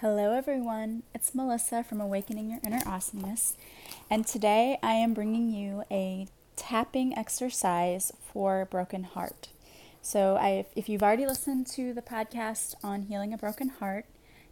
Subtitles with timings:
[0.00, 1.02] Hello, everyone.
[1.12, 3.56] It's Melissa from Awakening Your Inner Awesomeness,
[4.08, 9.48] and today I am bringing you a tapping exercise for broken heart.
[10.00, 14.04] So, I, if you've already listened to the podcast on healing a broken heart,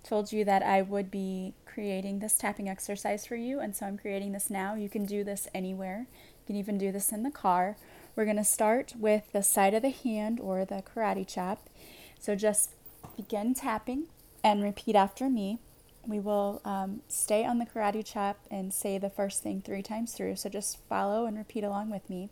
[0.02, 3.98] told you that I would be creating this tapping exercise for you, and so I'm
[3.98, 4.74] creating this now.
[4.74, 6.08] You can do this anywhere.
[6.08, 7.76] You can even do this in the car.
[8.16, 11.70] We're going to start with the side of the hand or the karate chop.
[12.18, 12.70] So just
[13.16, 14.08] begin tapping
[14.46, 15.58] and repeat after me.
[16.06, 20.12] We will um, stay on the karate chop and say the first thing three times
[20.12, 20.36] through.
[20.36, 22.30] So just follow and repeat along with me.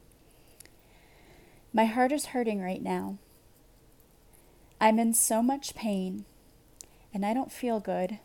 [1.72, 3.18] My heart is hurting right now.
[4.80, 6.24] I'm in so much pain
[7.12, 8.20] and I don't feel good.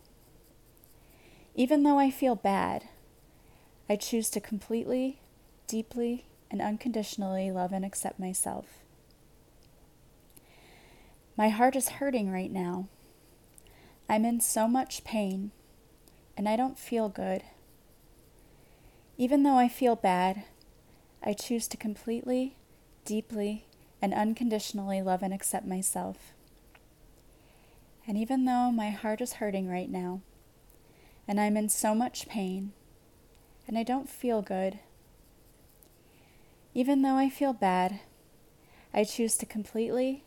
[1.56, 2.90] Even though I feel bad,
[3.90, 5.20] I choose to completely,
[5.66, 8.68] deeply, and unconditionally love and accept myself.
[11.36, 12.88] My heart is hurting right now.
[14.12, 15.52] I'm in so much pain,
[16.36, 17.44] and I don't feel good.
[19.20, 20.46] Even though I feel bad,
[21.22, 22.56] I choose to completely,
[23.06, 23.68] deeply,
[24.02, 26.34] and unconditionally love and accept myself.
[28.08, 30.22] And even though my heart is hurting right now,
[31.28, 32.72] and I'm in so much pain,
[33.68, 34.80] and I don't feel good,
[36.74, 38.00] even though I feel bad,
[38.92, 40.24] I choose to completely,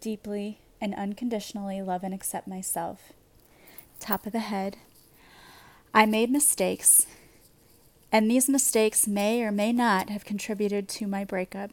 [0.00, 3.12] deeply, and unconditionally love and accept myself
[3.98, 4.76] top of the head.
[5.94, 7.06] I made mistakes,
[8.12, 11.70] and these mistakes may or may not have contributed to my breakup.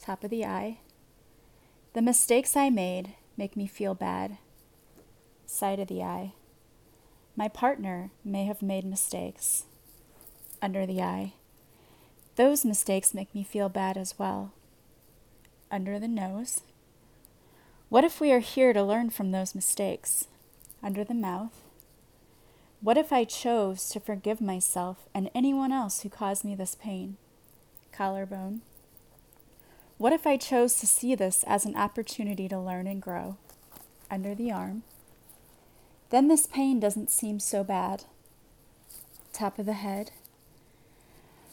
[0.00, 0.78] Top of the eye.
[1.92, 4.38] The mistakes I made make me feel bad.
[5.46, 6.32] Side of the eye.
[7.36, 9.64] My partner may have made mistakes.
[10.62, 11.34] Under the eye.
[12.36, 14.52] Those mistakes make me feel bad as well.
[15.70, 16.62] Under the nose.
[17.88, 20.26] What if we are here to learn from those mistakes?
[20.82, 21.62] Under the mouth?
[22.80, 27.16] What if I chose to forgive myself and anyone else who caused me this pain?
[27.92, 28.60] Collarbone.
[29.98, 33.38] What if I chose to see this as an opportunity to learn and grow?
[34.10, 34.82] Under the arm.
[36.10, 38.04] Then this pain doesn't seem so bad.
[39.32, 40.12] Top of the head.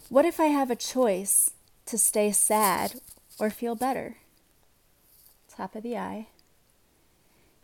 [0.10, 1.52] What if I have a choice
[1.86, 3.00] to stay sad
[3.40, 4.18] or feel better?
[5.50, 6.28] Top of the eye.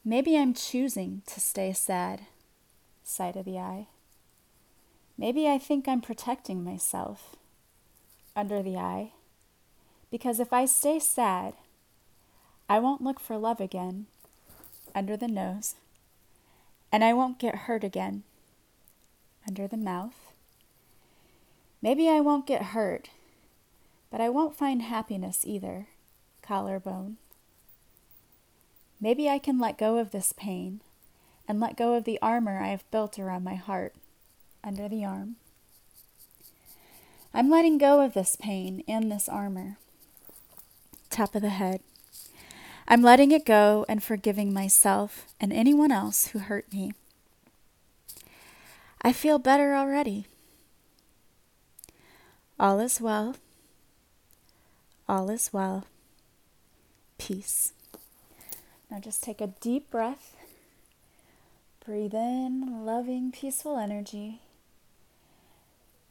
[0.10, 2.22] Maybe I'm choosing to stay sad.
[3.04, 3.86] Side of the eye.
[5.20, 7.36] Maybe I think I'm protecting myself.
[8.36, 9.12] Under the eye.
[10.10, 11.54] Because if I stay sad,
[12.68, 14.08] I won't look for love again.
[14.96, 15.76] Under the nose.
[16.92, 18.24] And I won't get hurt again.
[19.48, 20.34] Under the mouth.
[21.84, 23.12] Maybe I won't get hurt,
[24.10, 25.90] but I won't find happiness either.
[26.42, 27.18] Collarbone.
[29.02, 30.82] Maybe I can let go of this pain
[31.48, 33.96] and let go of the armor I have built around my heart
[34.64, 35.38] under the arm.
[37.34, 39.78] I'm letting go of this pain and this armor.
[41.10, 41.82] Top of the head.
[42.88, 46.94] I'm letting it go and forgiving myself and anyone else who hurt me.
[49.02, 50.26] I feel better already.
[52.60, 53.36] All is well.
[55.08, 55.86] All is well.
[57.18, 57.74] Peace.
[58.90, 60.36] Now just take a deep breath.
[61.86, 64.42] Breathe in loving, peaceful energy.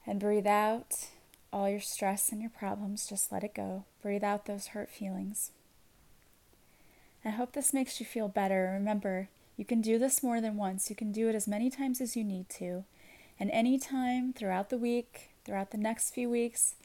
[0.06, 1.08] And breathe out
[1.52, 3.06] all your stress and your problems.
[3.06, 3.84] Just let it go.
[4.02, 5.50] Breathe out those hurt feelings.
[7.24, 8.70] I hope this makes you feel better.
[8.72, 10.88] Remember, you can do this more than once.
[10.88, 12.84] You can do it as many times as you need to.
[13.40, 16.76] And anytime throughout the week, throughout the next few weeks,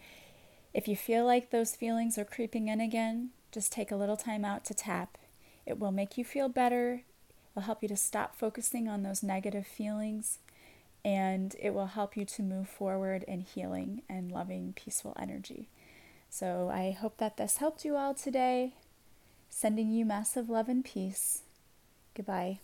[0.73, 4.43] if you feel like those feelings are creeping in again, just take a little time
[4.43, 5.17] out to tap
[5.65, 7.03] it will make you feel better.
[7.29, 10.39] It will help you to stop focusing on those negative feelings.
[11.05, 15.69] And it will help you to move forward in healing and loving, peaceful energy.
[16.29, 18.73] So I hope that this helped you all today.
[19.49, 21.43] Sending you massive love and peace.
[22.15, 22.59] Goodbye.